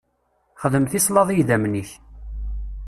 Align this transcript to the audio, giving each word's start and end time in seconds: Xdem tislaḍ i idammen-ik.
Xdem 0.61 0.85
tislaḍ 0.87 1.29
i 1.31 1.35
idammen-ik. 1.41 1.89